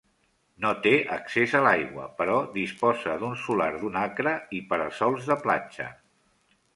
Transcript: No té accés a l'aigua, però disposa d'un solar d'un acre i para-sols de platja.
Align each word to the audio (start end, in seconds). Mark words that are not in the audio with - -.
No 0.63 0.69
té 0.85 0.91
accés 1.15 1.51
a 1.57 1.59
l'aigua, 1.67 2.05
però 2.21 2.37
disposa 2.55 3.17
d'un 3.25 3.35
solar 3.43 3.67
d'un 3.81 3.99
acre 4.05 4.33
i 4.61 4.63
para-sols 4.73 5.29
de 5.33 5.37
platja. 5.45 5.87